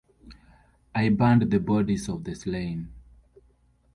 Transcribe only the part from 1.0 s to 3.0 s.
burned the bodies of the slain.